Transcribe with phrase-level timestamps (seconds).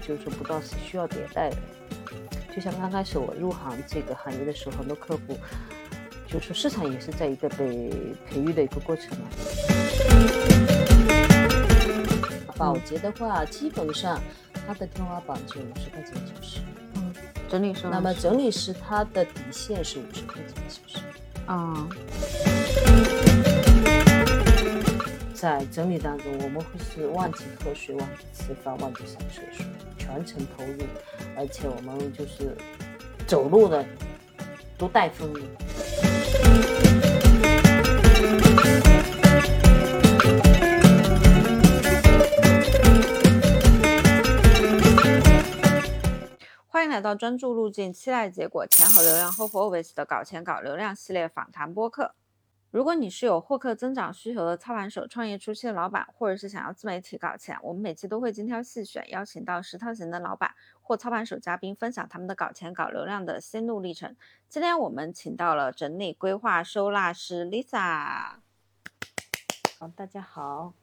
[0.00, 1.56] 就是说不断是需要迭代的。
[2.54, 5.38] 就像刚开始我入行这个行业的时候，很多客户
[6.26, 7.92] 就说市场也是在一个被
[8.26, 9.28] 培育的一个过程嘛。
[12.56, 14.18] 保洁的话，基本上
[14.66, 16.60] 它的天花板就五十块钱一小时。
[16.94, 17.12] 嗯，
[17.50, 17.82] 整理师。
[17.90, 21.04] 那么整理师他的底线是五十块钱一小时。
[21.44, 21.86] 啊。
[25.36, 29.66] 在整理当中，我们会是忘记喝水、忘记吃饭、忘记上厕所，
[29.98, 30.78] 全程投入，
[31.36, 32.56] 而且我们就是
[33.26, 33.84] 走路的
[34.78, 35.30] 都带风。
[46.66, 52.14] 欢迎来到专注路径，期待结果，钱和流量，Hope Always 的搞钱搞流量系列访谈播客。
[52.76, 64.14] 如果你是有获客增长需求的操盘手、创业初期的老板，或者是想要自媒体搞钱，我们每期都会精挑细选，邀请到实操型的老板或操盘手嘉宾，分享他们的搞钱、搞流量的心路历程。
[64.50, 68.40] 今天我们请到了整理规划收纳师 Lisa。
[69.78, 70.74] 好，大家好，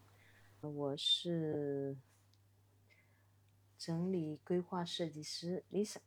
[0.61, 1.95] 我是
[3.77, 5.97] 整理规划设计师 Lisa。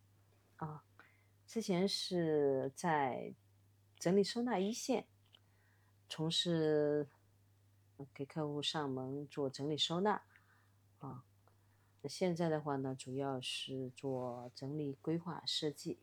[0.57, 0.83] 啊，
[1.47, 3.33] 之前是在
[4.01, 5.07] 整理收纳一线。
[6.09, 7.09] 从事
[8.15, 10.23] 给客户上门做整理收纳
[10.98, 11.25] 啊，
[12.05, 15.98] 现在的话呢，主要是做整理规划设计，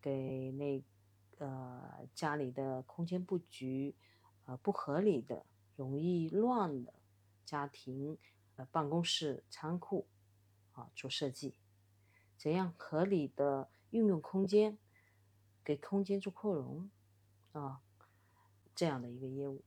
[0.00, 0.82] 给那
[1.30, 3.94] 个家里的空间布局
[4.44, 6.92] 呃不合理的、容易乱的
[7.44, 8.18] 家庭
[8.56, 10.06] 呃办公室、仓库
[10.72, 11.54] 啊做设计，
[12.36, 14.76] 怎样合理的运用空间，
[15.64, 16.90] 给空间做扩容
[17.52, 17.80] 啊。
[18.74, 19.62] 这样的一个业务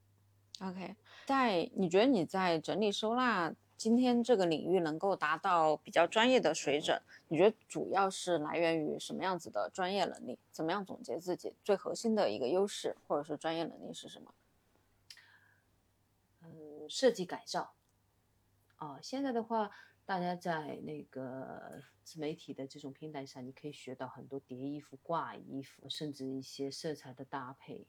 [0.59, 10.39] ，OK，在你觉得你在整理收纳今天这个领域能够达到比较专业的水准，你觉得主要是来源于什么样子的专业能力？
[10.51, 14.33] 怎么样总结自己最核心的一个优势或者是专业能力是什么？
[16.41, 17.73] 嗯，设计改造。
[18.79, 19.69] 哦，现在的话，
[20.05, 27.85] 大家在那个自媒体的这种平台上，你可以学到很多叠衣服、挂衣服，甚至一些色彩的搭配。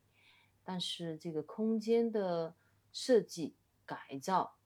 [0.69, 2.55] 但是这个空间的
[2.93, 3.57] 设计
[3.87, 4.59] 改造，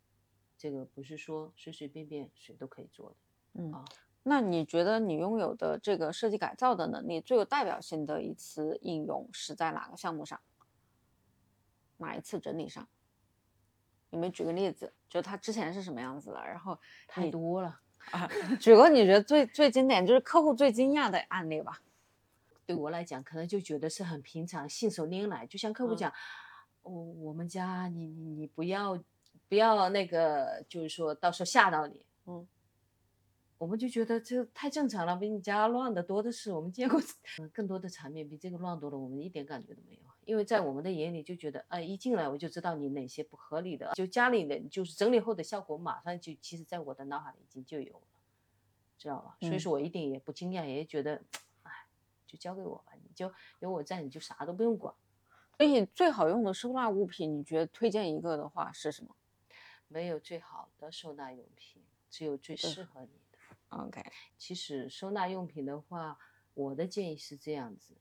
[0.58, 3.16] 这个不是说随随便便谁都可以做的。
[3.52, 3.84] 嗯啊，
[4.24, 10.40] 那你觉得你拥有的这个设计改造的能力最有代表性的一次应用是在哪个项目上？
[11.98, 12.88] 哪一次整理上？
[14.10, 14.92] 有没有举个例子？
[15.08, 16.44] 就他之前是什么样子的？
[16.44, 16.76] 然后
[17.06, 17.78] 太多了
[18.10, 21.80] 啊，举个你觉得最最经典，就是客户最惊讶的案例吧。
[22.64, 25.46] 对我来讲，可能就觉得是很平常，信手拈来。
[25.46, 26.12] 就像客户讲，
[26.82, 28.96] 我我们家，你你你不要
[29.48, 32.06] 不要那个，就是说到时候吓到你。
[32.26, 32.46] 嗯，
[33.58, 36.52] 我们就觉得这太正常了，比你家乱的多的是。
[36.52, 37.00] 我们见过
[37.52, 40.02] 更多的场面，比这个乱多了，我们一点感觉都没有。
[40.24, 48.06] 因为在我们的眼里就觉得，哎，一进来我就知道你哪些不合理的，就家里的就是整理后的效果，马上就其实在我的脑海里已经就有了，
[48.96, 49.36] 知道吧？
[49.40, 51.20] 所以说我一点也不惊讶，也觉得。
[52.32, 54.94] 就交给我吧，你就有我在，你就啥都不用管。
[55.58, 59.14] 所以最好用的收纳物品，你觉得推荐一个的话是什么？
[59.86, 63.38] 没有最好的收纳用品，只有最适合你的。
[63.68, 64.02] OK，
[64.38, 66.18] 其实收纳用品的话，
[66.54, 67.94] 我的建议是这样子：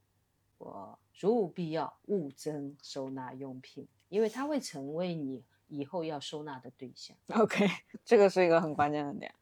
[0.56, 7.14] 我如无必要，勿增收纳用品，因为它会成为你以后要收纳的对象。
[7.34, 7.68] OK，
[8.02, 9.34] 这个是一个很关键的点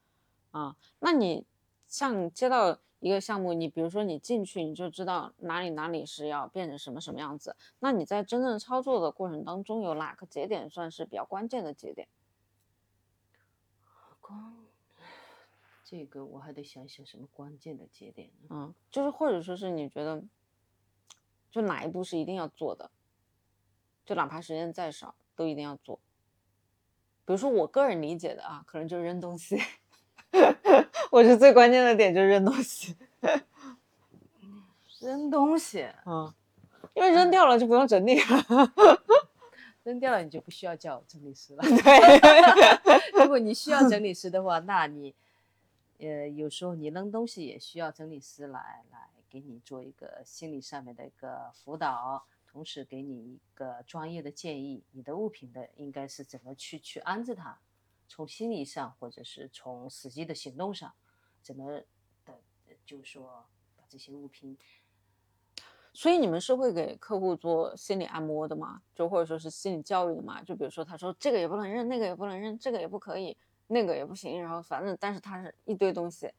[0.51, 0.77] 啊。
[0.99, 1.47] 那你
[1.87, 2.81] 像接到。
[3.01, 7.57] 一个项目，你比如说你进去，你就知道哪里哪里是要变成什么什么样子。
[7.79, 12.09] 那你在真正操作的过程当中，有哪个节点算是比较关键的节点？
[14.21, 14.55] 关，
[15.83, 18.31] 这个我还得想想什么关键的节点。
[18.51, 20.23] 嗯，就是或者说是你觉得，
[21.51, 22.91] 就哪一步是一定要做的，
[24.05, 25.99] 就哪怕时间再少都一定要做。
[27.25, 29.57] 比如说我个人理解的啊，可能就是扔东西。
[31.11, 32.97] 我觉得最关键的点就是扔东西，
[35.01, 36.33] 扔东西，嗯，
[36.95, 38.73] 因为扔掉了就不用整理了，
[39.83, 41.63] 扔掉了你就不需要叫整理师了。
[41.67, 45.15] 对，如果你需要整理师的话，那你，
[45.99, 57.59] 呃，有时候你扔东西也需要整理师来来给你做一个心理上面的一个辅导，同时给你一个专业的建议，你的物品的应该是怎么去去安置它。
[58.13, 60.93] 从心理上，或者是从实际的行动上，
[61.43, 61.83] 怎么
[62.25, 62.39] 的，
[62.85, 63.45] 就是说
[63.77, 64.57] 把这些物品。
[65.93, 68.81] 所以你们是会给客户做心理按摩的吗？
[68.95, 70.43] 就或者说是心理教育的吗？
[70.43, 76.33] 就比如说他说这个也不能扔，那个也不能扔，这个也不可以，那个也不行，然后反正但是他是一堆东西。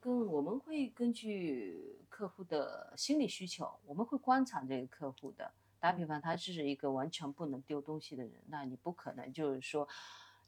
[0.00, 5.50] 跟我们会根据客户的心理需求，我们会观察这个客户的。
[5.80, 9.88] 打比方，他是一个完全不能丢东西的人，那你不可能就是说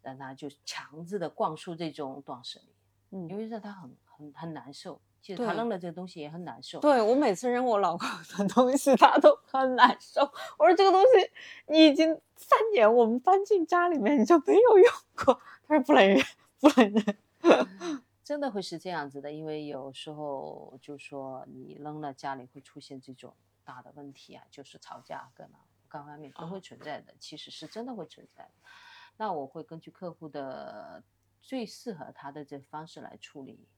[0.02, 2.73] 让他就强制的灌输这种断舍离，
[3.14, 5.00] 嗯因为让他很很很难受。
[5.22, 6.80] 其实他扔了这个东西也很难受。
[6.80, 8.06] 对我每次扔我老公
[8.36, 10.20] 的东西， 他都很难受。
[10.58, 11.30] 我说这个东西
[11.68, 14.92] 你已经三年我们搬进家里面你就没有用
[15.24, 16.22] 过，他说不能扔，
[16.60, 17.16] 不能扔。
[18.22, 23.34] 真的会是这样子的，因为有时候就说你扔了，家里会出现这种
[23.64, 25.58] 大的问题啊，就是吵架干嘛，
[25.88, 28.50] 各方面都会存在的，其实是真的会存在的。
[29.16, 31.02] 那我会根据客户的
[31.44, 33.68] 最适合他的这方式来处理。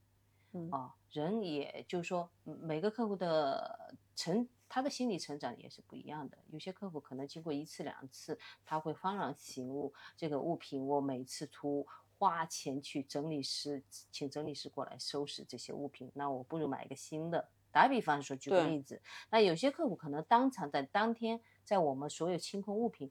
[0.52, 6.38] 嗯啊，人也就是说，嗯每个客户的成他的心理成长也是不一样的。
[6.50, 11.86] 有些客户可能经过一次两次，他会幡然醒悟，这个物品我每次出
[12.16, 17.48] 花钱去整理师，请整理师过来收拾这些物品，那我不如买一个新的。
[17.70, 23.10] 打比方说，举个例子，那有些客户可能当场在当天，在我们所有清空物品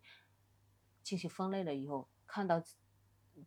[1.03, 2.63] 进行分类了以后，看到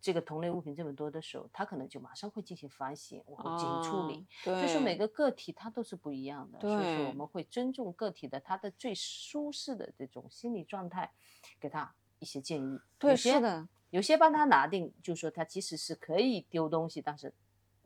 [0.00, 4.26] 这个同类物品这么多的时候，他可能就马上会进行反省，我会进行处理。
[4.44, 11.10] 对，就是每个个体他都是不一样的，所以说我们会尊重个体的他的最舒适的这种心理状态，
[11.58, 12.80] 给他一些建议。
[12.98, 17.32] 对是的，有些帮他拿定，就是说他其实是可以丢东西，但是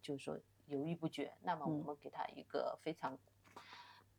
[0.01, 3.17] 就是说犹豫不决，那么我嗯们给他一个非常，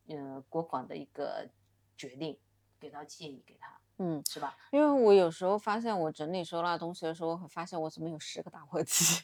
[0.07, 1.49] 呃，果敢的一个
[1.97, 2.37] 决定，
[2.79, 4.57] 给到建议给他，嗯，是吧？
[4.71, 9.23] 因为我有时候发现我整理收纳东西的时候，我会发现我怎么有十个打火机。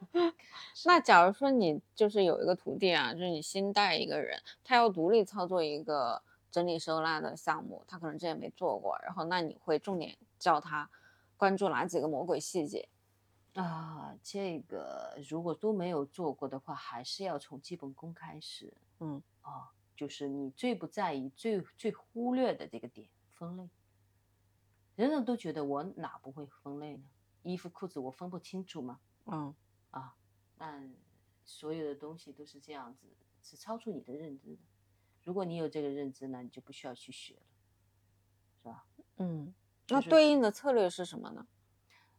[0.84, 10.88] 那假如说你就是有一个徒弟啊，就是你新带一个人，他要独立操作一个整理收纳的项目，他可能之前没做过，然后那你会重点教他
[11.36, 12.88] 关注哪几个魔鬼细节？
[13.54, 18.72] 啊，这个如果都没有做过的话，还是要从基本功开始。
[19.00, 23.68] 嗯，哦，就是你最不在意、最最忽略的这个点，分类。
[24.98, 27.04] 人人都觉得我哪不会分类呢？
[27.44, 28.98] 衣服、裤子我分不清楚吗？
[29.26, 29.54] 嗯
[29.92, 30.16] 啊，
[30.56, 30.92] 但
[31.44, 33.06] 所有的东西都是这样子，
[33.40, 34.62] 是超出你的认知的。
[35.22, 37.42] 如果你有这个认知呢，你就不需要去学了，
[38.60, 38.86] 是吧？
[39.18, 39.54] 嗯，
[39.86, 41.46] 那对应的策略是什么呢？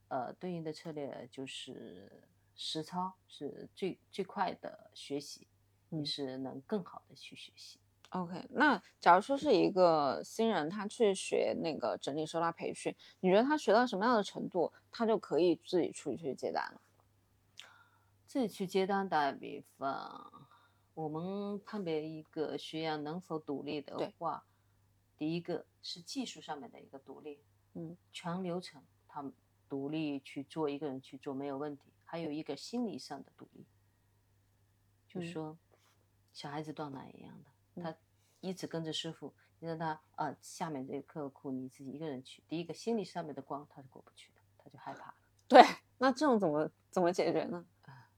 [0.08, 5.50] 呃，对应的策略就是实操是最最快的学习，
[5.90, 7.82] 你嗯是能更好的去学习。
[8.10, 16.82] OK，那假如说是一个新人，他去学那个整理收纳培训，你觉得他学到什么样的程度，他就可以自己出去接单了？
[18.26, 20.48] 自己去接单，打比方，
[20.94, 24.44] 我们判别一个学员能否独立的话，
[25.18, 27.40] 第一个是技术上面的一个独立，
[27.74, 29.32] 嗯，全流程他们
[29.68, 31.84] 独立去做，一个人去做没有问题。
[32.06, 33.68] 还有一个心理上的独立，
[35.08, 35.58] 就嗯说
[36.34, 37.96] 小孩子断奶一样的，嗯他
[38.40, 45.16] 一直跟着师傅，你让他呃下面这个客户你自己一个人去，第一个心理上面的光他是过不去的，他就害怕了。
[45.48, 45.64] 对，
[45.98, 47.66] 那这种怎么怎么解决呢？
[47.82, 48.10] 啊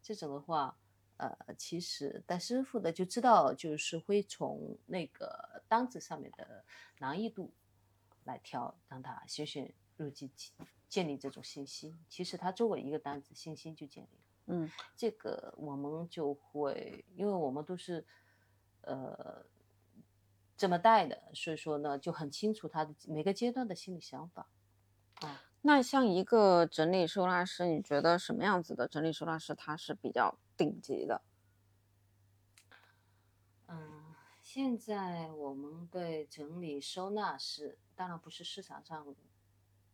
[0.00, 0.78] 这种的话，
[1.16, 6.64] 呃，其实带师傅的就知道，就是会从那个单子上面的
[6.98, 7.52] 难易度
[8.24, 10.30] 来挑，让他循序入进
[10.88, 11.98] 建立这种信心。
[12.08, 14.22] 其实他作为一个单子，信心就建立了。
[14.50, 18.06] 嗯这个我们就会，因为我们都是
[18.88, 19.44] 呃
[20.56, 24.48] 这么带的，所以说呢就很清楚他的每个阶段的心理想法。
[25.20, 31.22] 啊，那像一个整理收纳师，你觉得什么样子的整理收纳师他是比较顶级的？
[33.66, 39.14] 嗯，现在我们对整理收纳师，当然不是市场上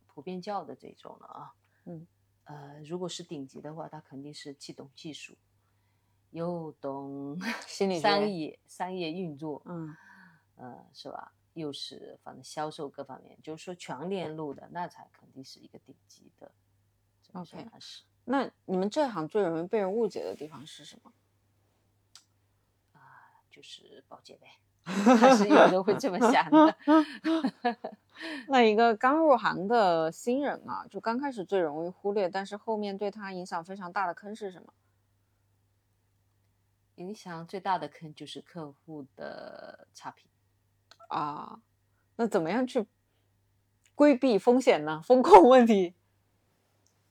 [0.06, 1.54] 普遍叫的这种了啊。
[1.86, 2.06] 嗯，
[2.44, 5.36] 呃，如果是顶级的话，他肯定是既懂技术，
[6.34, 9.96] 又懂 心理商业商业运作，嗯
[10.56, 11.32] 呃，是吧？
[11.52, 16.50] 又是反正销售各方面，就是说全链路的，那才肯定是一个顶级的。
[18.24, 21.12] 那你们这行最容易被人误解的地方是什么？
[23.48, 24.48] 就是保洁呗，
[24.82, 26.76] 还是有人会这么想的。
[28.48, 34.72] 那一个刚入行的新人啊，就刚开始最容易忽略，但是后面对他影响非常大的坑是什么？
[36.96, 40.30] 影响最大的坑就是客户的差评。
[41.08, 41.60] 啊，
[42.16, 42.86] 那怎么样去
[43.94, 45.00] 规避风险呢？
[45.02, 45.94] 风控问题？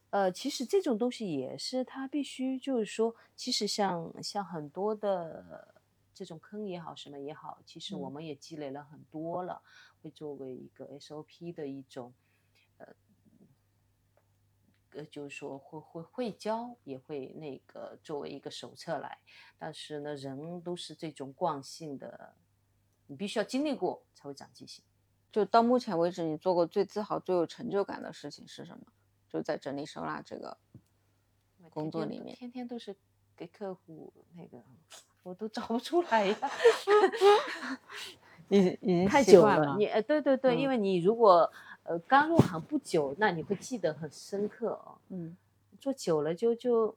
[0.09, 5.81] 呃，其实这种东西也是他必须就是说，其实像像很多的
[6.13, 9.61] 这种坑也好，什么也好，其实我嗯们也积累了很多了，
[10.01, 12.13] 会作为一个 SOP 的一种
[14.93, 19.17] 呃呃，就是说会会会教，也会那个作为一个手册来。
[19.57, 22.35] 但是呢，人都是这种惯性的，
[23.07, 24.83] 你必须要经历过才会长记性。
[25.31, 28.85] 就到目前为止，你做过最自豪、最有成就感的事情是什么？
[29.27, 30.57] 就在整理收纳这个
[31.71, 32.95] 工作里面，天天都是
[33.35, 34.63] 给客户那个，
[35.23, 36.37] 我都找不出来呀。
[38.49, 41.51] 已已经太久了，你呃，对对对，因为你如果
[41.83, 44.97] 呃刚入行不久，那你会记得很深刻哦。
[45.09, 45.35] 嗯，
[45.79, 46.95] 做久了就就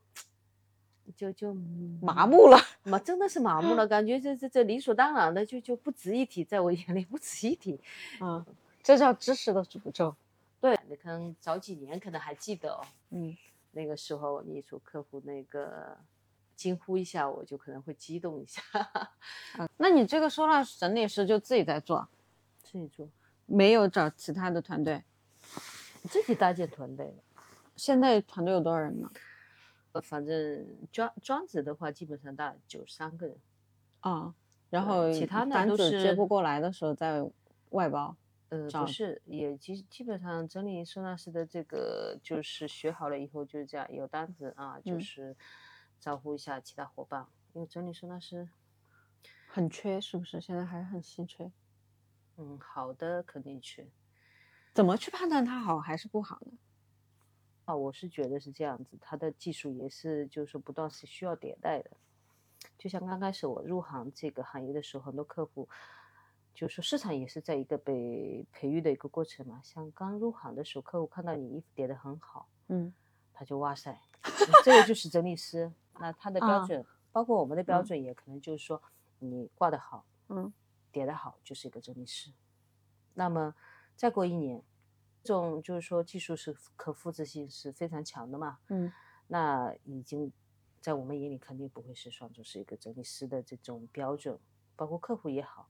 [1.16, 1.54] 就就
[2.00, 7.78] 麻木了，麻真的是麻木了，感觉这这这理所当然的就就不值一提，在我眼里不值一提。
[8.20, 8.44] 嗯，
[8.82, 10.14] 这叫知识的诅咒。
[10.60, 12.80] 对，你可能早几年可能还记得哦。
[13.10, 13.36] 嗯，
[13.72, 15.96] 那个时候你说客户那个。
[16.56, 18.62] 惊呼一下，我就可能会激动一下。
[19.58, 22.08] 啊， 那你这个收纳整理师就自己在做，
[22.62, 23.06] 自己做，
[23.46, 25.02] 没有找其他的团队，
[26.04, 27.14] 自己搭建团队。
[27.74, 29.10] 现在团队有多少人呢？
[29.92, 33.36] 呃，反正专专子的话，基本上大概九三个人。
[34.00, 34.34] 啊，
[34.68, 37.24] 然后其他的都是接不过来的时候再
[37.70, 38.16] 外包。
[38.50, 45.34] 呃，不是，也基基本上整理收纳师的这个就是学好了以后就是这样，有单子啊，就是。
[45.98, 48.46] 招呼一下其他伙伴，因为整理收纳师
[49.48, 50.38] 很缺，是不是？
[50.42, 51.50] 现在还是很稀缺。
[52.36, 53.90] 嗯，好的肯定去。
[54.72, 56.52] 怎么去判断它好还是不好呢？
[57.64, 61.90] 啊，我是觉得是这样子，它的技术也是，就是不断是需要迭代的。
[62.78, 65.68] 就像刚开始我入行这个行业的时候，很多客户
[66.54, 69.60] 就说市场也是在一个被培育的一个过程嘛。
[69.64, 72.92] 像刚入行的时候，客户看到你衣服叠的很好，嗯，
[73.32, 73.98] 他就哇塞，
[74.62, 75.72] 这个就是整理师。
[75.98, 78.82] 那他的标准，包括我们的标准，也可能就是说，
[79.18, 80.52] 你挂的好，嗯，
[80.96, 82.32] 叠得好，就是一个整理师。
[83.12, 83.54] 那么
[83.96, 84.64] 再过一年，
[85.22, 88.90] 这种就是说技术是可复制性是非常强的嘛，嗯，
[89.26, 90.32] 那已经
[90.80, 94.40] 在我们眼里肯定不会是算作是一个整理师的这种标准，
[94.74, 95.68] 包括客户也好，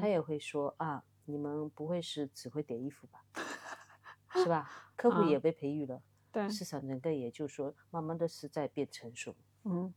[0.00, 3.24] 他也会说啊，你们不会是只会叠衣服吧，
[4.34, 4.92] 是吧？
[4.94, 9.34] 客户也被培育了，对，市场整个也就是说慢慢的是在变成熟。
[9.64, 9.92] 嗯，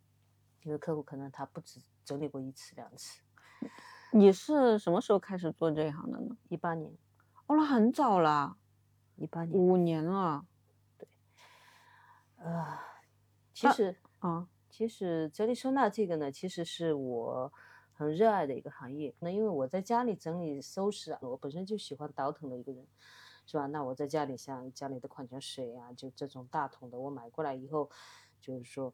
[0.63, 3.21] 因为客户可能他不止整理过一次两次。
[4.13, 6.35] 你是什么时候开始做这一行的呢？
[6.49, 6.91] 一八年，
[7.47, 8.57] 哦，那很早了，
[9.15, 10.45] 一八年五年了。
[10.97, 11.07] 对，
[12.35, 12.77] 呃，
[13.53, 17.53] 其实啊，其实整理收纳这个呢，其实是我
[17.93, 19.15] 很热爱的一个行业。
[19.19, 22.85] 那因为我在家里整理收拾啊，我本身就喜欢倒腾的一个人，
[23.45, 23.67] 是吧？
[23.67, 27.89] 那我在家里像家里的矿泉水啊，就这种大桶的，我买过来以后，
[28.41, 28.93] 就是说。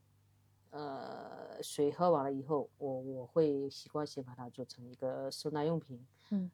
[0.69, 6.05] 呃，水喝完了以后，我我会习惯性把它做成一个收纳用品。
[6.29, 6.51] 嗯，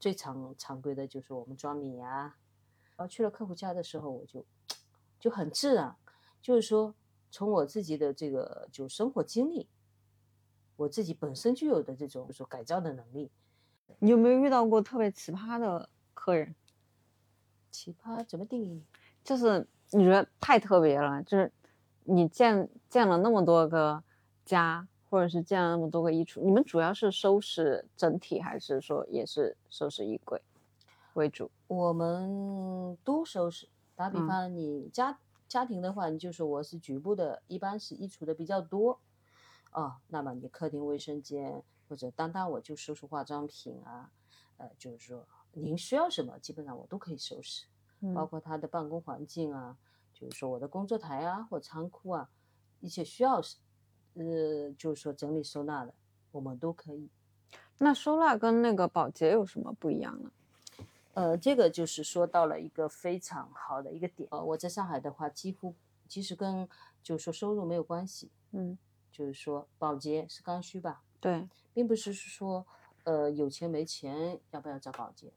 [0.00, 2.36] 最常常规的就是我们装米呀。
[2.96, 4.44] 然后去了客户家的时候，我就
[5.20, 5.96] 就很自然，
[6.42, 6.94] 就是说
[7.30, 9.68] 从我自己的这个就生活经历，
[10.74, 13.30] 我自己本身就有的这种说改造的能力。
[14.00, 16.54] 你有没有遇到过特别奇葩的客人？
[17.70, 18.84] 奇葩怎么定义？
[19.22, 21.50] 就是你觉得太特别了，就是。
[22.06, 24.02] 你建建了那么多个
[24.44, 30.40] 家，或者是建了那么多个衣橱，你们主要是收拾整体，还是说也是收拾衣柜
[31.14, 31.50] 为主？
[31.66, 33.68] 我们都收拾。
[33.94, 39.00] 打比方，你家家庭的话，你就说我是局部的，一般是衣橱的比较多，
[39.72, 44.10] 哦，那么你客厅卫生间或者单单我就收拾化妆品啊，
[44.58, 47.66] 呃，就是说您需要什么，基本上我都可以收拾，
[48.14, 49.76] 包括他的办公环境啊。
[50.18, 52.26] 就是说我的工作台啊，或仓库啊，
[52.80, 53.56] 一些需要是，
[54.14, 55.92] 呃，就是说整理收纳的，
[56.32, 57.10] 我们都可以。
[57.76, 60.30] 那收纳跟那个保洁有什么不一样呢？
[61.12, 64.26] 呃，这个就是说到了一个非常好的一个点。
[64.32, 65.74] 呃，我在上海的话，几乎
[66.08, 66.66] 其实跟
[67.02, 68.30] 就是说收入没有关系。
[68.52, 68.78] 嗯，
[69.12, 71.02] 就是说保洁是刚需吧？
[71.20, 72.66] 对，并不是说
[73.04, 75.30] 呃有钱没钱要不要找保洁，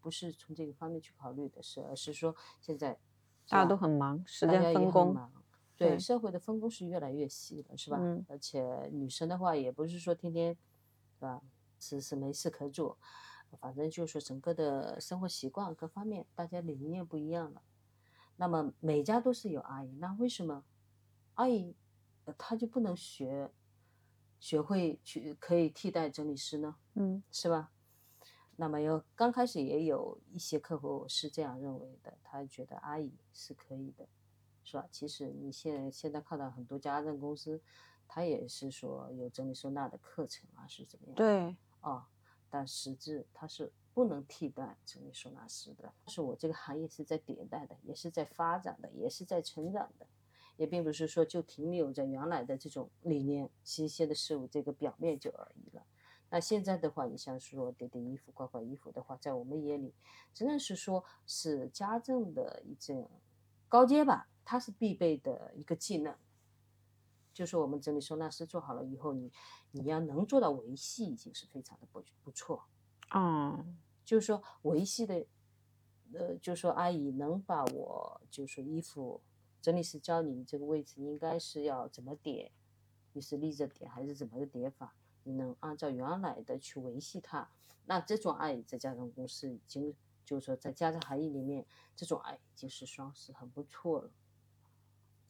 [0.00, 2.98] 不是从这个方面去考虑的，是而是说现在。
[3.48, 5.16] 大家都很忙，时间分工，
[5.76, 7.98] 对社会的分工是越来越细了，是吧？
[8.00, 8.24] 嗯。
[8.28, 10.56] 而且女生的话，也不是说天天，
[11.18, 11.42] 是吧？
[11.78, 12.96] 是是没事可做，
[13.60, 17.60] 反正就是说整个的生活习惯各方面，大家理念不一样了。
[18.36, 20.64] 那么每家都是有阿姨，那为什么
[21.34, 21.76] 阿姨
[22.38, 23.50] 她就不能学，
[24.40, 26.76] 学会去可以替代整理师呢？
[26.94, 27.72] 嗯，是吧？
[28.56, 34.06] 那么有刚开始也有一些客户是这样认为的，他觉得阿姨是可以的，
[34.62, 34.86] 是吧？
[34.90, 37.60] 其实你现在现在看到很多家政公司，
[38.06, 41.14] 他也是说有整理收纳的课程啊，是怎么样？
[41.16, 42.08] 对，啊，
[42.48, 45.92] 但实质它是不能替代整理收纳师的。
[46.06, 50.06] 是我这个行业是在迭代的，也是在发展的，也是在成长的，
[50.56, 55.84] 也并不是说就停留在原来的这种理念、新鲜的事物这个表面就而已了。
[56.34, 59.94] 那现在的话，你像说叠叠衣服、挂挂衣服的话，在我们眼里，
[60.32, 63.08] 真的是说是家政的一种
[63.68, 66.12] 高阶吧，它是必备的一个技能。
[67.32, 69.30] 就是我们整理收纳师做好了以后，你
[69.70, 72.64] 你要能做到维系，已经是非常的不不错。
[73.14, 75.24] 嗯，就是说维系的，
[76.14, 79.22] 呃，就是说阿姨能把我，就是说衣服
[79.62, 82.50] 整理师教你这个位置应该是要怎么叠，
[83.12, 87.48] 你是立着叠还是怎么个叠法，你能按照原来的去维系它，
[87.86, 91.66] 那这种爱在家政公司已经，就是说在家政行业里面，
[91.96, 94.10] 这种爱已经是算是很不错了。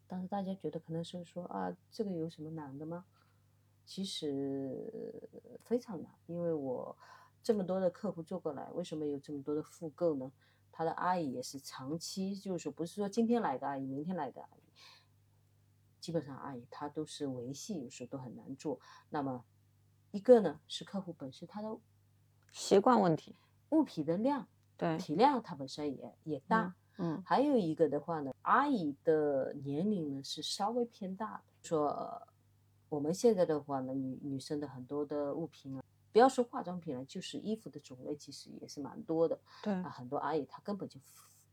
[0.07, 3.07] 但是大家觉得可能是说啊，这个有什么难的吗？
[3.87, 5.29] 其实
[5.63, 6.97] 非常难，因为我
[7.43, 10.33] 这么多的客户做过来，为什么有这么多的复购呢？
[10.73, 14.63] 他的阿姨也是长期，就是说不是说今天来个阿姨，明天来个阿姨，
[16.01, 18.81] 基本上阿姨她都是维系，有时候都很难做。
[19.11, 19.45] 那么
[20.15, 21.77] 一个呢是客户本身他的
[22.53, 23.35] 习惯问题，
[23.71, 26.73] 物品的量、对，体量，它本身也也大。
[26.99, 31.43] 嗯，还有一个的话呢，阿姨的年龄呢是稍微偏大的。
[31.63, 32.23] 说
[32.89, 39.37] 我们现在的话呢，女女生的很多的物品啊，不要说化妆品了，就是衣服的种类其实也是蛮多的。
[39.65, 41.01] 对啊，很多阿姨她根本就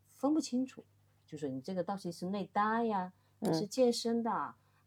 [0.05, 0.85] 分不清楚，
[1.25, 4.29] 就说你这个到底是内搭呀，还是健身的，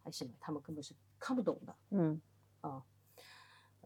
[0.05, 1.75] 还是什么，他们根本是看不懂的。
[1.91, 2.21] 嗯
[2.61, 2.81] 啊，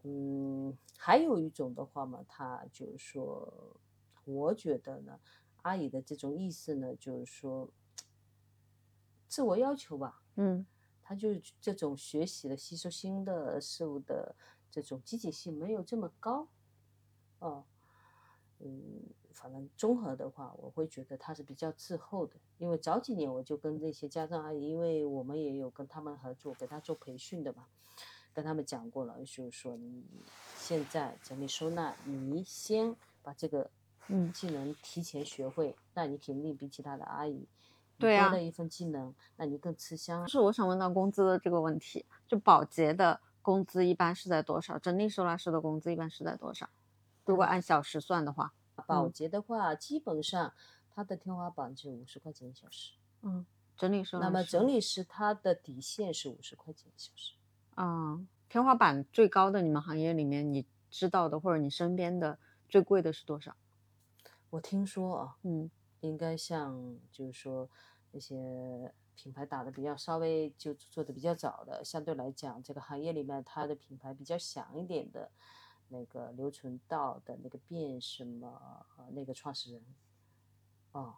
[0.03, 3.79] 嗯，还有一种的话嘛，他就是说，
[4.25, 5.19] 我觉得呢。
[5.63, 7.69] 阿姨的这种意思呢，就是说
[9.27, 10.65] 自我要求吧，嗯，
[11.01, 14.33] 他就是这种学习的、吸收新的事物的
[14.71, 16.47] 这种积极性没有这么高，
[17.39, 17.65] 哦，
[18.59, 22.37] 嗯，反正综合的话，我会觉得他是比较滞后的。
[22.57, 27.67] 因为早几年我就跟那些家长阿姨，因为我们也有跟他们合作，给他做培训的嘛，
[28.39, 30.03] 跟他们讲过了，就是说你
[30.55, 33.69] 现在整理收纳，你先把这个。
[34.11, 37.47] 嗯，技能提前学会，那你肯定比其他的阿姨
[37.99, 40.25] 对多了一份技能，那你更吃香。
[40.25, 44.79] 就是我想问到工资的这个问题，就保洁的工资一般是在多少？
[44.79, 46.67] 整理收纳师的工资一般是在多少？
[47.23, 48.51] 如果按小时算的话，
[48.87, 50.51] 保洁的话，基本上
[50.89, 52.93] 它的天花板就五十块钱一小时。
[53.21, 53.45] 嗯，
[53.77, 54.25] 整理收纳。
[54.25, 57.33] 那么整理师他的底线是五十块钱一小时。
[57.79, 62.37] 啊，天花板最高的，你们行业里面你知道的或者你身边的
[62.67, 63.55] 最贵的是多少？
[64.49, 67.69] 我听说啊，嗯，应该像就是说
[68.11, 75.31] 那些品牌打的比较稍微就做的比较早的，相对来讲这个行业里面它的品牌比较响一点的，
[75.87, 79.81] 那个刘存道的那个变什么那个创始人，
[80.91, 81.15] 哦，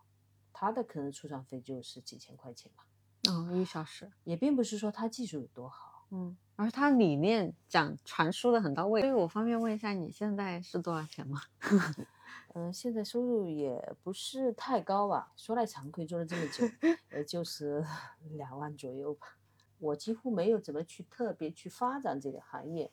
[0.53, 2.85] 他的可能出场费就是几千块钱吧。
[3.31, 9.01] 哦，一小时也并不是说他技术有多好，嗯，而他理念讲传输的很到位。
[9.01, 11.41] 所以我方便问一下你现在是多少钱吗？
[12.53, 16.65] 嗯，现在收入也不是太高吧，说来惭愧，做了这么久，
[17.11, 17.85] 也就 是
[18.31, 19.37] 两万左右吧。
[19.79, 22.91] 我几乎没有怎么去特别去发展这个行业。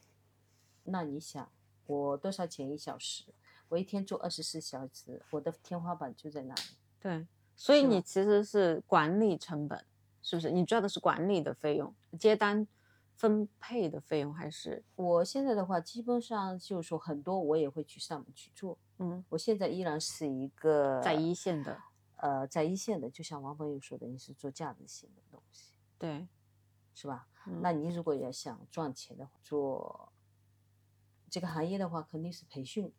[0.84, 1.50] 那你想，
[1.86, 3.24] 我多少钱一小时？
[3.68, 6.60] 我一天做二十四小时，我的天花板就在那里。
[7.00, 7.26] 对，
[7.56, 9.84] 所以你其实是管理成本，
[10.22, 10.50] 是不是？
[10.52, 12.66] 你赚的是管理的费用，接单。
[13.18, 18.78] 分配的费用还是我现在的话，基本上就是说很多我也会去上门去做。
[18.98, 21.82] 嗯，我现在依然是一个在一线的，
[22.14, 26.28] 呃，在一线的，就像王朋友说的，你是做价值型的东西，对，
[26.94, 27.26] 是吧？
[27.60, 30.12] 那你如果要想赚钱的话，做
[31.28, 32.92] 这个行业的话，肯定是培训，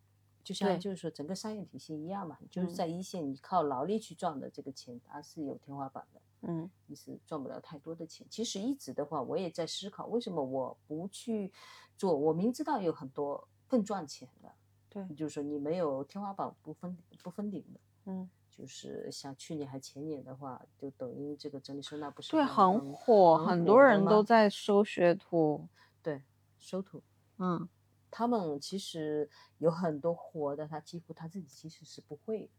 [0.44, 6.20] 就像就是说整个商业体系一样嘛，就是在一线，你靠劳力去赚的这个钱，它是有天花板的。
[6.42, 8.26] 嗯，你是赚不了太多的钱。
[8.30, 11.52] 其实一直的话，我也在思考，为什么我不去
[11.98, 12.16] 做？
[12.16, 14.50] 我明知道有很多更赚钱的，
[14.88, 25.68] 对，就是说你没有天花板不封不封顶的，嗯，就是像去年还前年的话，就抖音这个整理收纳不是对很火，很多人都在收学徒，
[26.02, 26.22] 对，
[26.58, 27.02] 收徒，
[27.36, 27.68] 嗯，
[28.10, 32.50] 他们其实有很多活的，他几乎他自己其实是不会，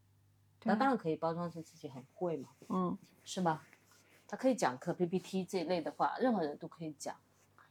[0.62, 3.66] 那当然可以包装成自己很会嘛，嗯，是吧？
[4.32, 7.14] 他可以讲课 PPT 这一类的话，任何人都可以讲。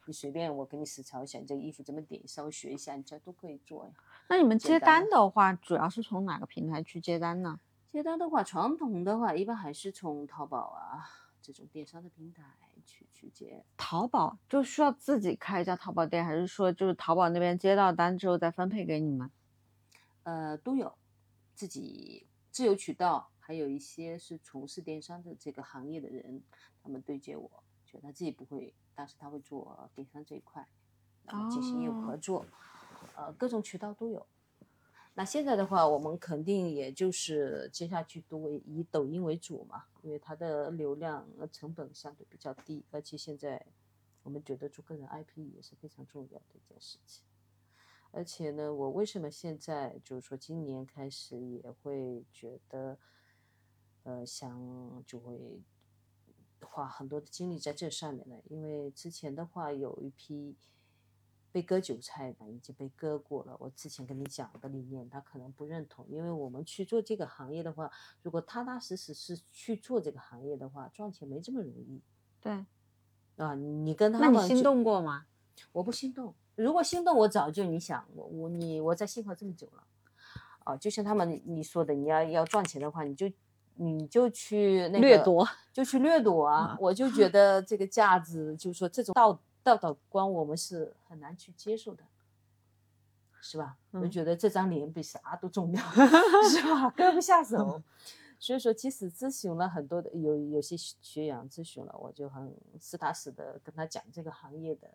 [0.06, 3.92] 你随便我给你实操一下，你这个衣服怎么点，稍微学一下，你这都可以做呀。
[4.30, 7.60] 那你们接单的话，主要是从哪个平台去接单呢？
[7.92, 11.10] 接单的话，传统的话，一般还是从淘宝啊
[11.42, 12.44] 这种电商的平台
[12.86, 13.66] 去去接。
[13.76, 19.32] 淘宝就需要自己开一家淘宝店，还是说就是淘宝那边接到单之后再分配给你们？
[20.22, 20.96] 呃，都有
[21.56, 26.42] 自己自由渠道，还有一些是从事电商的这个行业的人，
[26.82, 27.52] 他们对接我，
[27.86, 30.66] 觉得他自己不会，但是他会做电商这一块，
[31.26, 32.46] 然后进行业务合作，
[33.14, 34.26] 呃，各种渠道都有。
[35.16, 43.66] 那现在的话，我们肯定也就是接下去都为以抖音为主嘛，因为它的流量成本相对比较低，而且现在
[44.24, 47.26] 我们觉得做个人 IP 也是非常重要的一件事情。
[48.14, 52.98] 而且呢，我为什么现在就是说今年开始也会觉得，
[54.04, 55.62] 呃，想就会
[56.62, 58.36] 花很多的精力在这上面呢？
[58.50, 60.56] 因为之前的话有一批。
[61.54, 63.58] 被割韭菜的已经被割过了。
[63.60, 72.02] 我之前跟你讲的理念，他可能不认同，因为我们去做这个行业的话，如果踏踏实实是去做这个行业的话，赚钱没这么容易。
[72.40, 72.66] 对，
[73.36, 75.26] 啊，你跟他们，那你心动过吗？
[75.74, 76.34] 我不心动。
[76.56, 79.84] 如果心动，我早就你想我我你我在信号这么久了，
[80.64, 83.30] 啊，就像他们你说的，你要要赚钱的话，你就
[83.84, 86.78] 你就去那个掠夺，就去掠夺啊！
[86.80, 89.40] 我就觉得这个价值，就是说这种道。
[89.64, 92.04] 道德观我们是很难去接受的，
[93.42, 93.78] 是吧？
[93.92, 95.80] 我觉得这张脸比啥都重要，
[96.50, 96.90] 是吧？
[96.90, 97.80] 割不下手。
[98.40, 104.90] 所以说，即使咨询了很多的，有有些学员咨询了，我就很实打实的跟他讲这个行业的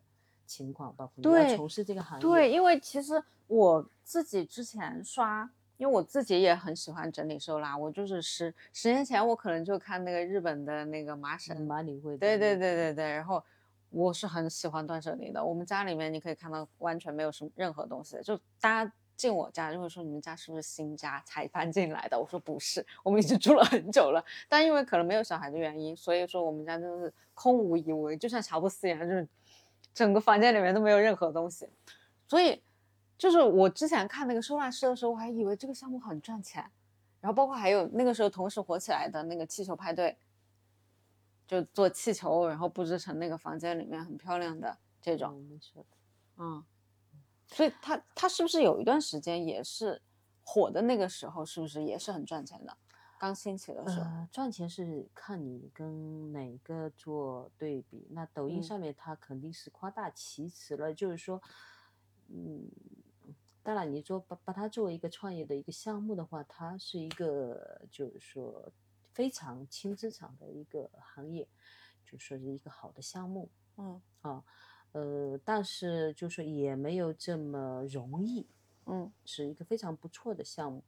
[0.49, 2.21] 情况，包括你要从事这个行业。
[2.21, 13.43] 对，因为其实我自己之前刷，因为我自己也很喜欢整理收纳，我就是十十年前我可能就看那个日本的那个麻绳马里会，对对对对对，然后。
[13.91, 15.43] 我是很喜欢断舍离的。
[15.43, 22.19] 我们家里面你可以看到完全没有什么任何东西，就大家进我家就会说你们家是不是新家才搬进来的？
[22.19, 24.23] 我说不是，我们已经住了很久了。
[24.49, 29.27] 但因为可能没有小孩的原因，所以说我们家真的是空无一物，就像乔布斯一样，就是
[29.95, 31.67] 整个房间里面都没有任何东西。
[32.27, 32.61] 所以
[33.19, 36.71] 就是我之前看那个收纳师的时候，我还以为这个项目很赚钱。
[37.21, 40.17] 然后包括还有那个时候同时火起来的那个气球派对。
[41.49, 45.49] 就做气球，然后布置成那个房间里面很漂亮的这种，
[46.39, 46.65] 嗯，
[47.47, 50.03] 所以他他是不是有一段时间也是
[50.43, 52.77] 火的那个时候，是不是也是很赚钱的？
[53.21, 58.09] 刚兴起的时候，赚钱是看你跟哪个做对比。
[58.11, 61.41] 那抖音上面它肯定是夸大其词了，就是说，
[62.27, 62.69] 嗯，
[63.67, 68.73] 当然你说把把它作为一个创业的一个项目的话，它是一个就是说。
[69.17, 71.49] 非常轻资产的一个行业，
[72.05, 73.49] 就说是一个好的项目，
[73.79, 74.45] 嗯啊，
[74.93, 78.47] 呃，但是就说也没有这么容易，
[78.85, 80.85] 嗯，是一个非常不错的项目，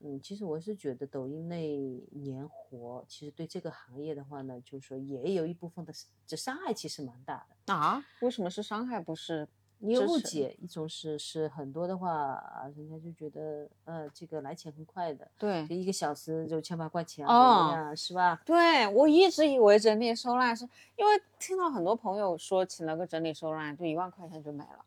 [0.00, 1.66] 嗯，其实我是觉得抖音那
[2.10, 5.94] 年活，其实对这个行业的话呢，就是说也有一部分的
[6.26, 8.04] 这伤害，其实蛮大的啊。
[8.20, 9.00] 为什么是伤害？
[9.00, 9.48] 不是？
[9.84, 12.40] 你有误解，一种是是很多的话，
[12.76, 18.40] 人家就觉得呃这个来钱很快的，对，就一个小时就千把块钱啊，是吧？
[18.44, 20.64] 对我一直以为整理收纳是
[20.94, 24.84] 因为听到很多朋友说请了个整理收纳就一万块钱就没了，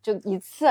[0.00, 0.66] 就一次，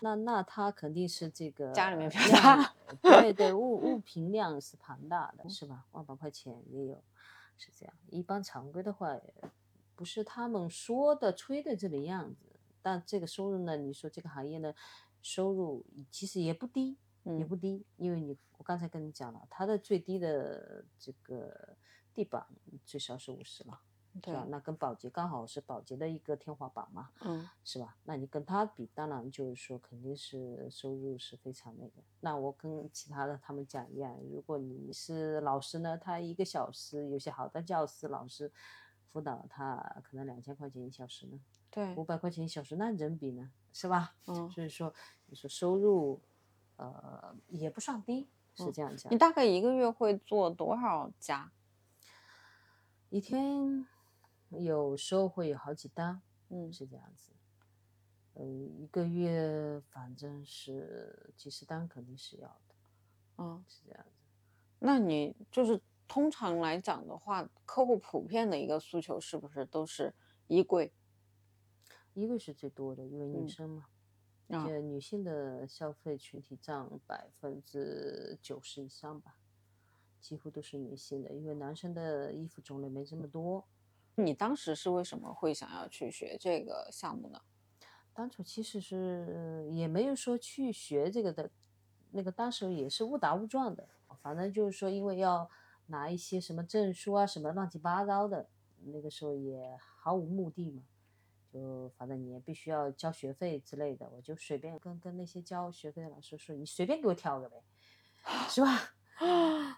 [0.00, 2.72] 那那他肯定是这个家里面比较大，
[3.02, 5.84] 对对，物物品量是庞大的，是吧？
[5.90, 7.02] 万把块钱也有，
[7.58, 7.92] 是这样。
[8.10, 9.16] 一般常规的话。
[10.00, 12.46] 不是他们说的吹的这个样子，
[12.80, 13.76] 但这个收入呢？
[13.76, 14.74] 你说这个行业呢，
[15.20, 21.76] 收入其实也不低，也不低，因为你我刚才跟你讲了，它的最低的这个
[22.14, 22.46] 地板
[22.86, 23.80] 最少是五十嘛，
[24.22, 24.46] 对吧？
[24.48, 27.98] 那跟保洁刚好是保洁的一个天花板嘛，嗯，是吧？
[28.04, 32.02] 那你跟他比，当然就是说肯定是收入是非常那个。
[32.20, 38.50] 那我跟其他的他们讲一样，如果你是老师呢，他一个小时有些好的教师老师。
[39.12, 44.14] 辅导他可能两千块钱一小时呢，对，五百块钱一小时，那人比呢，是吧？
[44.26, 44.94] 嗯，所以说
[45.26, 46.20] 你说收入，
[46.76, 49.12] 呃，也不算低，是这样讲。
[49.12, 51.50] 你大概一个月会做多少家？
[53.08, 53.84] 一天
[54.50, 57.32] 有时候会有好几单，嗯，是这样子。
[58.34, 62.74] 嗯，一个月反正是几十单肯定是要的，
[63.38, 64.12] 嗯，是这样子。
[64.78, 65.80] 那你就是。
[66.10, 70.12] 通常来讲的话，客户普遍的一个诉求是不是都是
[70.48, 70.92] 衣柜？
[72.14, 73.86] 衣柜是最多的，因为女生嘛，
[74.48, 79.36] 而且女性的消费群体占百分之九十以上吧，
[80.20, 83.64] 几乎都是女性的，因为男生的衣服种类没这么多。
[84.16, 87.40] 你当时是为什么会想要去学这个项目呢？
[88.12, 91.48] 当初其实是也没有说去学这个的，
[92.10, 93.88] 那个当时也是误打误撞的，
[94.20, 95.48] 反正就是说因为要。
[95.90, 98.46] 拿一些什么证书啊，什么乱七八糟的，
[98.86, 100.82] 那个时候也毫无目的嘛，
[101.52, 107.56] 就反正你也必须要交学费之类的，我就随便跟跟那些交学费的老师说，你随便给我挑个呗，
[108.48, 108.92] 是吧？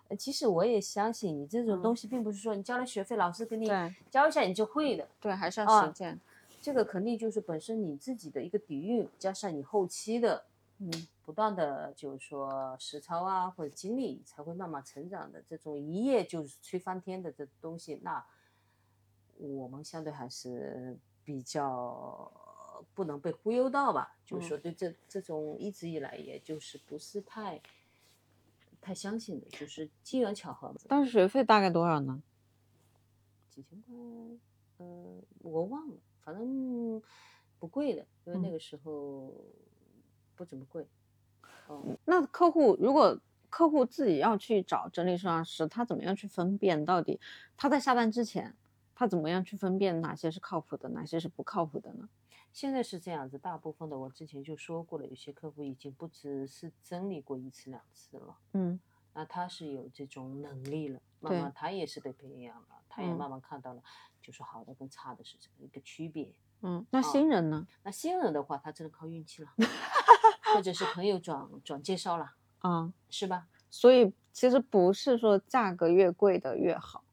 [0.09, 6.21] 呃 其实我也相信你这种东西，并不是说你交了学费，老师给你对教一下你就会的，对，还是要啊实践。
[6.61, 10.45] 这个肯定就是本身你自己的一个底蕴，加上你后期的
[10.79, 15.43] 嗯不断的就是说实操啊或者经历，才会慢慢成长的。
[15.49, 18.25] 这种一夜就是吹翻天的这东西，那
[19.37, 22.31] 我们相对还是比较
[22.95, 24.17] 不能被忽悠到吧。
[24.25, 27.63] 就是说对这这种一直以来也就是不是太
[28.81, 30.77] 太相信的，就是机缘巧合嘛。
[30.89, 32.23] 当时学费大概多少呢？
[33.49, 33.95] 几千块，
[34.79, 37.01] 呃，我忘了，反正
[37.59, 39.33] 不贵的，因为那嗯个时候
[40.35, 40.83] 不怎么贵。
[40.83, 41.02] 嗯，
[42.05, 43.19] 那客户如果
[43.51, 47.21] 客户自己要去找整理收纳师，他怎么样去分辨到底
[47.57, 48.57] 他在下单之前，
[48.95, 52.09] 他怎么样去分辨哪些是靠谱的，哪些是不靠谱的呢？
[52.53, 58.79] 现在是这样子，大部分的我之前就说过了，有些客户已经不只是整理过一次两次了，嗯。
[59.15, 61.41] 那他是有这种能力了，慢对。
[61.41, 63.17] 慢他也是被培养了，他也嗯。
[63.17, 63.83] 慢慢看到了，
[64.23, 66.35] 就是好的跟差的是这么一个区别。
[66.63, 67.67] 嗯，那哦新人呢？
[67.83, 69.53] 那新人的话，他只能靠运气了，
[70.55, 73.49] 或者是朋友转转介绍了，啊、是吧？
[73.71, 77.05] 所以其实不是说价格越贵的越好。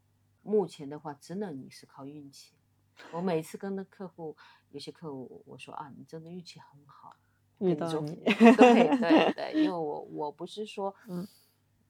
[0.44, 2.54] 目前的话，真的你是靠运气。
[3.12, 4.36] 我每次跟的客户，
[4.72, 7.16] 有些客户我说啊，你真的运气很好，
[7.60, 11.28] 遇到你对对对，因为 我我不是说，嗯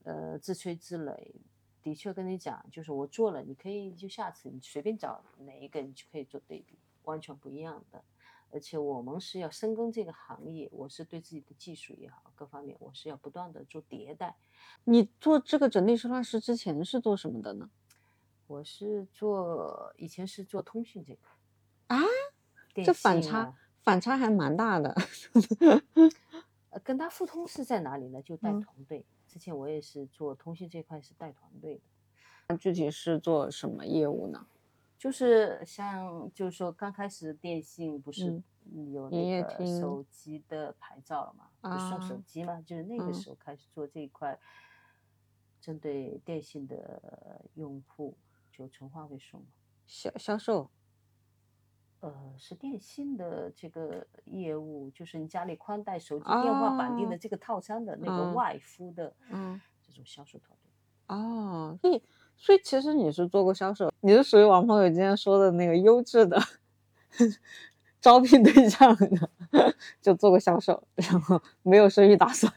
[0.04, 1.32] 呃，自吹自擂，
[1.82, 8.02] 的确跟你讲，就是我做了，你可以就下次你随便找哪一个，你就可以做对比，完全不一样的。
[8.52, 14.36] 而且我们是要深耕这个行业，我是对自己的技术也好，各方面我是要不断的做迭代。
[14.82, 17.70] 你做这个整理收纳师之前是做什么的呢？
[18.48, 21.30] 我是做以前是做通讯这块
[21.86, 22.02] 啊，
[22.74, 24.96] 电这反差、反差还蛮大的。
[26.70, 28.20] 呃，跟他互通是在哪里呢？
[28.20, 29.06] 就带嗯团队。
[29.28, 31.82] 之前我也是做通讯这块是带团队的，
[32.48, 34.48] 那具体是做什么业务呢？
[35.00, 44.38] 就是像就是说刚开始电信不是嗯有那个手机的牌照了嘛，就送手啊机嘛，就是那个嗯时候开始做这一块，
[45.58, 48.14] 针对电信的用户
[48.52, 49.46] 就纯话费送嘛。
[49.86, 50.70] 销销售
[52.00, 60.70] 呃，是电信的这个业务，就是你家里宽带、手机、电话绑定哦的这个套餐的那个嗯外敷的嗯这种销售团队。
[61.16, 62.02] 哦，所以
[62.42, 66.40] 所以其实你是做过销售，你是属于王朋友今天说的那个优质的
[68.00, 69.30] 招聘对象的，
[70.00, 72.50] 就做过销售，然后没有生育打算。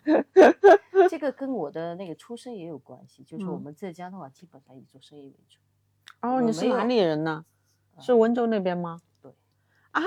[1.12, 5.60] 这个跟我的那个出身也有关系，就是我嗯们浙江的话，基本上以做生意为主。
[6.22, 7.44] 哦，你是哪里人呢？
[8.00, 9.02] 是呃温州那边吗？
[9.22, 9.30] 对
[9.92, 10.02] 啊，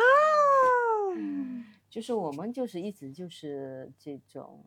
[1.90, 4.64] 就是我们就是一直就是这种，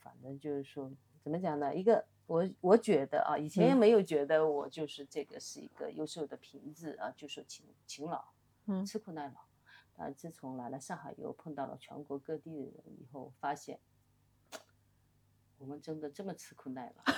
[0.00, 1.74] 反正就是说怎么讲呢？
[1.74, 8.24] 一个我我觉得啊，以前也嗯没有觉得我就是这个是一个优秀的品质啊，就是勤勤劳，
[8.66, 9.34] 嗯吃苦耐劳。
[9.96, 13.78] 但自从来了上海以后，碰到了全国各地的人以后，发现
[15.58, 17.12] 我们真的这么吃苦耐劳，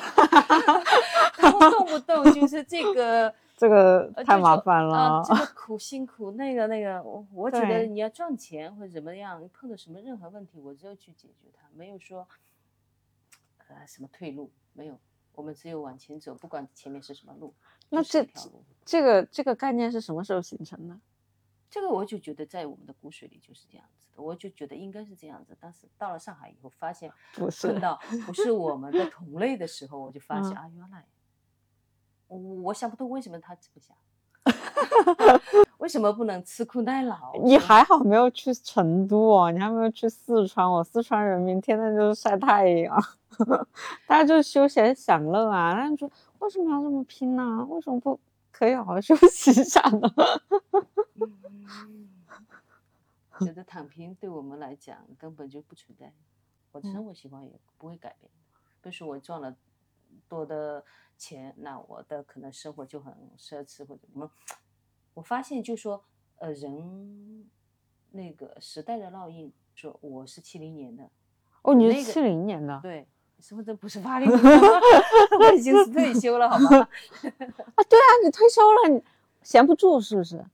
[1.33, 3.35] 他们动不动就是这个。
[3.57, 12.29] 这个呃，太麻烦了啊，这个苦辛苦，那个那个，我我觉得你要赚钱或者怎么样，碰到什么任何问题，我只有去解决它，没有说
[13.57, 15.01] 呃什么退路，没有，
[15.35, 17.55] 我们只有往前走，不管前面是什么路，
[17.89, 18.63] 那这条路。
[18.85, 21.01] 这个这个概念是什么时候形成的？
[21.69, 25.57] 这个我就觉得在我们的骨髓里就是这样子的，我就觉得应该是这样子。
[25.59, 31.07] 但是到了上海以后，发现不是碰到不是我们的同类的时候，我就发现、嗯啊，原来
[32.29, 33.97] 我我想不通为什么他这么想，
[35.79, 37.35] 为什么不能吃苦耐劳？
[37.43, 40.83] 你还好没有去成都哦，你还没有去四川哦。
[40.83, 42.97] 四川人民天天就是晒太阳，
[44.07, 45.75] 大家就是休闲享乐啊。
[45.75, 47.67] 那你说为什么要这么拼呢？
[47.69, 48.19] 为什么不
[48.51, 50.11] 可以好好休息一下呢？
[51.21, 52.09] 嗯
[53.41, 56.11] 觉得躺平对我们来讲根本就不存在，
[56.73, 58.31] 我的生活习惯也不会改变。
[58.81, 59.55] 比如说我赚了
[60.27, 60.83] 多的
[61.19, 64.31] 钱，那我的可能生活就很奢侈或者什么。
[65.17, 66.05] 我发现就说，
[66.37, 67.49] 呃，人
[68.11, 71.09] 那个时代的烙印，说我是七零年的，
[71.63, 73.09] 哦，你那个是七零年的对，
[73.41, 74.51] 身份证不是八零年的，
[75.41, 76.69] 我已经是退休了，好吗？
[76.77, 76.89] 啊？
[77.89, 79.03] 对啊，你退休了，你
[79.43, 80.45] 闲不住是不是？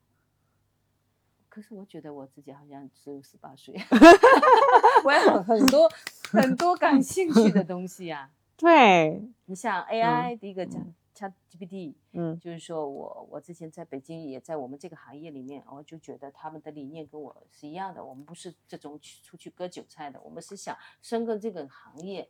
[1.48, 3.74] 可是我觉得我自己好像只有十八岁，
[5.04, 5.90] 我有很很多
[6.30, 10.80] 很多感兴趣的东西呀、对，你像 AI，、第一个讲
[11.14, 22.28] ChatGPT，嗯就是说我我之前在北京也在我们这个行业里面，我就觉得他们的理念跟我是一样的，我们不是这种去出去割韭菜的，我们是想深耕这个行业，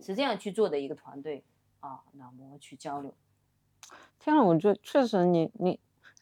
[0.00, 1.44] 是这样去做的一个团队
[1.80, 3.14] 啊，那我们去交流。
[4.18, 5.70] 天呐，我觉得确实你你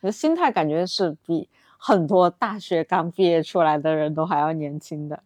[0.01, 5.23] 你的心态感觉是比很多大学刚毕业出来的人都还要年轻的。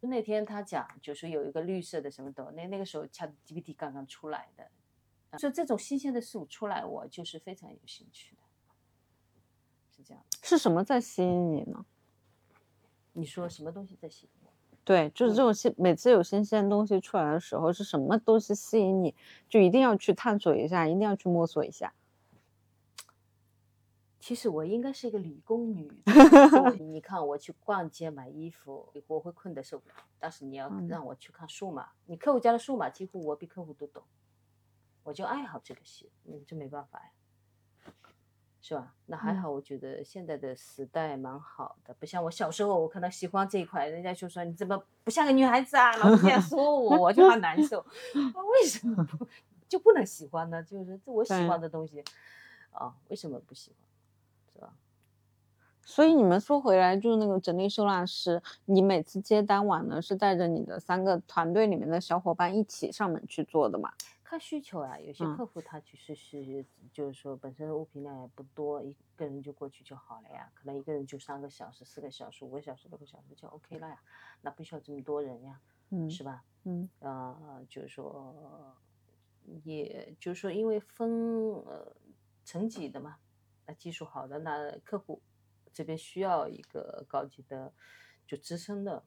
[0.00, 4.68] 那天他讲，就是有一个绿色的什么的，那那个时候 ChatGPT 刚刚出来的，
[5.32, 8.42] 呃所以这种新鲜的事物出来，我就是非常有兴趣的，
[9.96, 10.22] 是这样。
[10.42, 11.84] 是什么在吸引你呢？
[13.14, 14.52] 你说什么东西在吸引我？
[14.84, 19.14] 对，就是这种新，每次有新鲜东西出来的时候，是什么东西吸引你，
[19.48, 21.94] 就一定要去探索一下，一定要去摸索一下。
[24.18, 25.90] 其实我应该是一个理工女，
[26.78, 29.94] 你看我去逛街买衣服，我会困得受不了。
[30.18, 34.02] 但是你要嗯让我去看数码，你客户家的数码几乎我比客户都懂，
[35.02, 37.92] 我就爱好这个戏，嗯，这没办法呀，
[38.60, 38.94] 是吧？
[39.06, 47.80] 那还嗯好，我觉得现在的时代蛮好的，不像我小时候，我看到喜欢这一块，人家就说你怎么不像个女孩子啊，老是这样说我，我就很难受。
[48.14, 49.26] 啊为什么不
[49.68, 50.62] 就不能喜欢呢？
[50.62, 52.04] 就是这我喜欢的东西
[52.70, 53.88] 啊，为什么不喜欢？
[54.54, 54.72] 是吧？
[55.84, 63.92] 所以你们说回来，就是那个整理收纳师，你每次接单晚呢，是带着你的三个团队里面的小伙伴一起上门去做的嘛？
[64.32, 74.02] 看需求啊，有些嗯客户他其实是就是说本身物品量也不多，一个人就过去就好了呀，可能一个人就三个小时、四个小时、五个小时、六个小时就 OK 了呀，
[74.40, 76.46] 那不需要这么多人呀，嗯是吧？
[76.64, 78.74] 嗯呃，就是说，
[79.64, 81.10] 也就是说，因为分
[81.66, 81.94] 呃
[82.42, 83.18] 层级的嘛，
[83.66, 85.20] 那技术好的，那客户
[85.74, 87.74] 这边需要一个高级的，
[88.26, 89.04] 就资深的，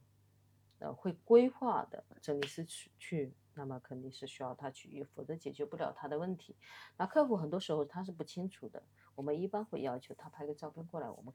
[0.78, 6.56] 呃，会规划的整理师去去，那么肯定是需要他去预，否则解决不了他的问题。
[6.98, 8.84] 那客户很多时候他是不清楚的，
[9.16, 11.34] 我们一般会要求他拍个照片过来，我们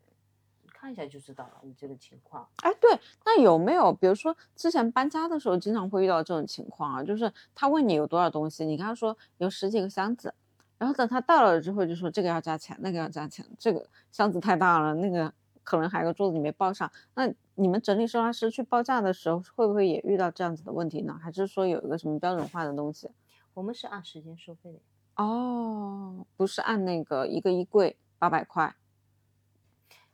[0.73, 2.49] 看一下就知道了，你这个情况。
[2.63, 7.03] 哎，对，那有没有比如说之前搬家的时候，经常会遇到这种情况啊？
[7.03, 10.33] 就是他问你有多少东西，你跟他说有十几个箱子，
[10.79, 15.33] 然后等他到了之后就说这个要加钱，那个要加钱，这个箱子太大了，那个
[15.71, 16.91] 可能还有个桌子你没报上。
[17.15, 21.17] 那你们整理收纳师去报价的时候，会不会也遇到这样子的问题呢？
[21.23, 23.09] 还是说有一个什么标准化的东西？
[23.55, 24.81] 我们是按时间收费的。
[25.23, 28.75] 哦，不是按那个一个衣柜八百块。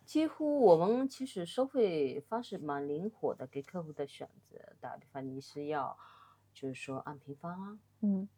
[0.04, 4.58] 几乎我们其实收费方式蛮灵活的，给客户的选择。
[4.78, 5.96] 打比方，你是要
[6.52, 8.28] 就是说按平方啊，嗯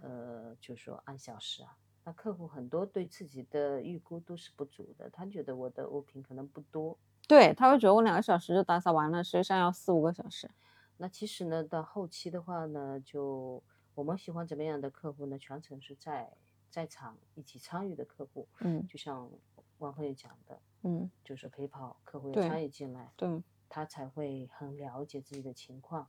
[0.00, 1.76] 呃，就是说按小时啊。
[2.08, 6.98] 那客户很多对自己的预估都是不足的，他觉得我的物品可能不多。
[7.26, 10.50] 对，他会觉得我两个小时就打扫完了，实际上要四五个小时。
[10.96, 13.62] 那其实呢，到后期的话呢，就
[13.94, 15.38] 我们喜欢怎么样的客户呢？
[15.38, 16.32] 全程是在
[16.70, 19.30] 在场一起参与的客户，嗯就像
[19.76, 23.12] 王慧讲的，嗯，就是陪跑客户要参与进来。
[23.18, 26.08] 对，他才会很了解自己的情况。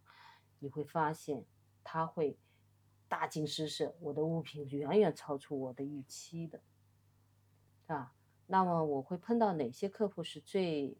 [0.60, 1.44] 你会发现，
[1.84, 2.38] 他会
[3.10, 6.60] 大惊失色，我的物品远远超出我的预期的，
[7.82, 8.14] 是吧？
[8.48, 10.96] 那么我会碰到哪些客户是最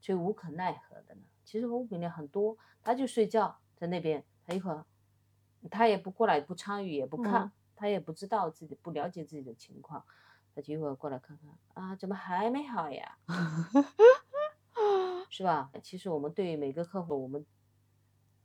[0.00, 1.22] 最无可奈何的呢？
[1.44, 4.84] 其实我物品量很多，他就睡觉在那边，他一会儿
[5.70, 10.04] 他也不过来，不参与，也不看，嗯他也不知道自己不了解自己的情况，
[10.54, 13.18] 他就一会儿过来看看啊，怎么还没好呀？
[15.28, 15.70] 是吧？
[15.82, 17.44] 其实我们对每个客户，我们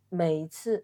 [0.10, 0.84] 每一次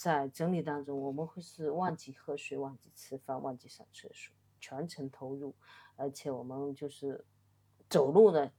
[0.00, 5.54] 在整理当中，我们会是忘记喝水、忘记吃饭、忘记上厕所，全程投入，
[5.94, 7.22] 而且我们就是
[7.86, 8.50] 走路呢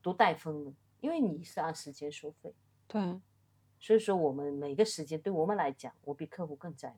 [0.00, 2.54] 都带风的，因为你是按时间收费，
[2.86, 3.20] 对，
[3.80, 6.96] 所以说我们每个时间对我们来讲，我比客户更在乎。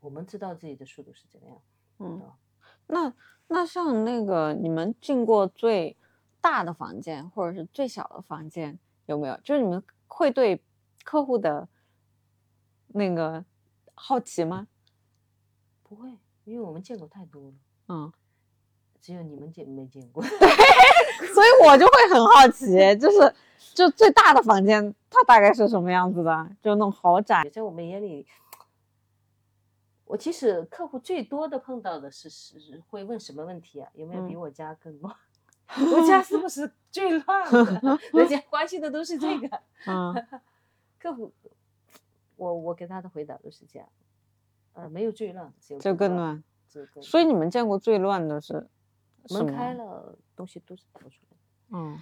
[0.00, 1.62] 我们知道自己的速度是怎么样，
[2.00, 2.30] 嗯。
[2.86, 3.14] 那
[3.46, 5.96] 那像那个你们进过最
[6.38, 9.40] 大的房间或者是最小的房间有没有？
[9.42, 10.62] 就是你们会对
[11.02, 11.66] 客户的
[12.92, 13.44] 那个
[13.94, 14.66] 好奇吗？
[15.82, 16.08] 不会，
[16.44, 17.54] 因为我们见过太多了，
[17.88, 18.12] 嗯，
[19.00, 20.22] 只有你们见没见过。
[20.22, 23.34] 所以我就会很好奇，就是
[23.74, 26.50] 就最大的房间它大概是什么样子的？
[26.62, 27.48] 就那种豪宅。
[27.52, 28.26] 在我们眼里，
[30.04, 33.88] 我其实客户最多的碰到的是是会问什么问题啊？
[33.94, 35.14] 有没有比嗯我家更乱？
[35.94, 37.98] 我家是不是最乱的？
[38.12, 39.62] 人家关心的都是这个。
[39.86, 40.14] 嗯
[40.98, 41.32] 客户，
[42.40, 43.86] 我我给他的回答都是这样，
[44.72, 46.42] 呃，没有最乱，只有就更乱。
[47.02, 48.66] 所以你们见过最乱的是
[49.28, 51.36] 门开了，东西都是逃出来。
[51.72, 51.98] 嗯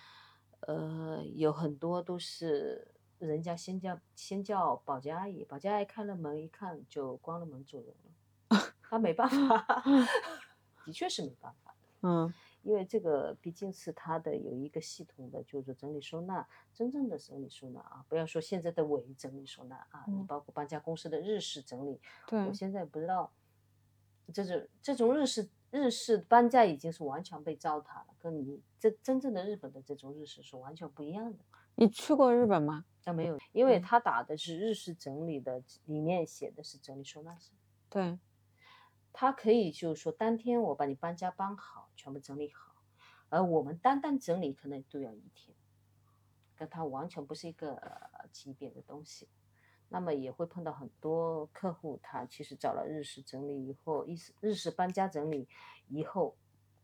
[0.61, 8.13] 呃，有很多都是人家先叫先叫保洁阿姨，保洁阿姨开了门一看就关了门走人了。
[8.83, 9.83] 他没办法，
[10.87, 11.87] 的确是没办法的。
[12.03, 12.33] 嗯
[12.69, 20.27] 因为这个毕竟是它的有一个系统的，就是整理收纳，真正的整理收纳啊，不要说现在的伪整理收纳啊，你嗯。
[20.27, 22.47] 包括搬家公司的日式整理，对。
[22.47, 23.33] 我现在不知道，
[24.35, 31.39] 这种这种日式日式搬家已经是完全被糟蹋了，跟你这真正的日本的这种日式是完全不一样的。
[31.77, 32.85] 你去过日本吗？
[33.05, 33.83] 啊，没有，因为嗯。
[33.83, 37.53] 他打的是日式整理的，里面写的是整理收纳师，
[37.89, 38.19] 对，
[39.21, 42.77] 他可以就是说当天我把你搬家搬好，全部整理好，
[43.31, 45.57] 而我们单单整理可能都要一天，
[46.55, 47.83] 跟他完全不是一个
[48.31, 49.29] 级别的东西。
[49.89, 55.49] 那么也会碰到很多客户，他其实找了日式整理以后，日式日式搬家整理
[55.89, 56.37] 以后，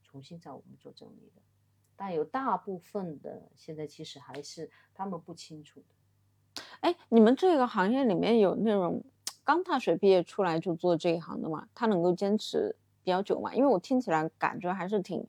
[0.03, 1.41] 重新找我们做整理的。
[1.95, 6.63] 但有大部分的现在其实还是他们不清楚的。
[6.81, 9.05] 哎，你们这个行业里面有那种
[9.45, 11.69] 刚大学毕业出来就做这一行的嘛？
[11.75, 13.55] 他能够坚持比较久嘛？
[13.55, 15.27] 因为我听起来感觉还是挺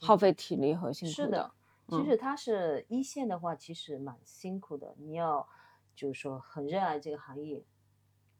[0.00, 1.52] 耗费体力和辛苦是的，
[1.88, 4.94] 其嗯实他是一线的话，其实蛮辛苦的。
[4.98, 5.48] 你要
[5.94, 7.62] 就是说很热爱这个行业，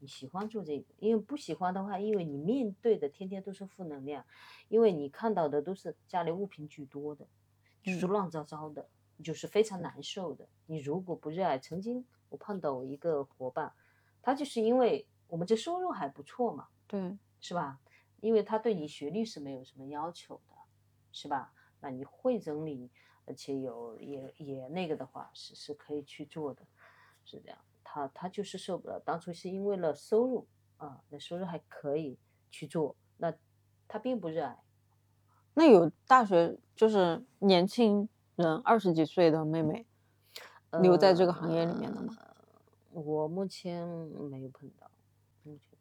[0.01, 4.25] 你喜欢做这个，因为不喜欢的话，因为你面对的天天都是负能量，
[4.69, 7.27] 因为你看到的都是家里物品居多的，
[7.83, 8.89] 就是嗯乱糟糟的，
[9.23, 10.49] 就是非常难受的。
[10.67, 13.73] 你如果不热爱，曾经我碰到我一个伙伴，
[14.23, 17.81] 他就是因为我们这收入还不错嘛，对，是吧？
[18.21, 20.55] 因为他对你学历是没有什么要求的，
[21.13, 21.53] 是吧？
[21.81, 22.91] 那你会整理，
[23.25, 26.67] 而且有也也那个的话，是是可以去做的，
[27.25, 27.59] 是这样。
[27.83, 30.47] 他他就是受不了，当初是因为了收入
[30.77, 32.19] 啊，那收入还可以
[32.51, 33.33] 去做，那
[33.89, 34.63] 他并不热爱。
[35.55, 39.87] 那有大学就是年轻人二十几岁的妹妹
[40.81, 42.15] 留在这个行业里面的吗？
[42.19, 42.30] 呃
[42.91, 44.91] 我目前没有碰到，
[45.43, 45.79] 目前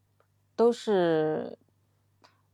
[0.55, 1.57] 都是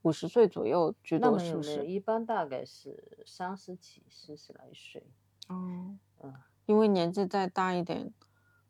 [0.01, 1.85] 五十岁左右居多，是不是？
[1.85, 5.03] 一般大概是三十几、四十来岁。
[5.49, 6.33] 哦，嗯，
[6.65, 8.13] 因为年纪再大一点，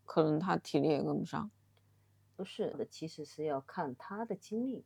[0.06, 1.52] 可能他体力也跟不上。
[2.36, 4.84] 不是，其实是要看他的精力。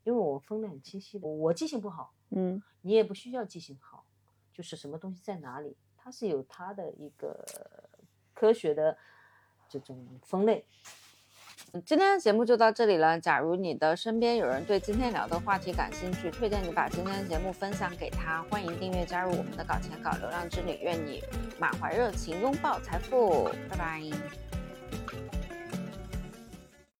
[0.03, 4.05] 因为我分得很清晰的，我记性不好，嗯，你也不需要记性好，
[4.53, 7.45] 就是什么东西在哪里，它是有它的一个
[8.33, 8.97] 科学的
[9.69, 10.65] 这种分类。
[11.85, 13.17] 今天的节目就到这里了。
[13.17, 18.43] 假如你的身边有人对今天聊的话题感兴趣，推荐你把今天的节目分享给他。
[18.49, 21.23] 欢迎订阅加入我们的搞钱搞流量之旅，愿你
[21.59, 23.45] 满怀热情拥抱财富。
[23.69, 24.50] 拜拜。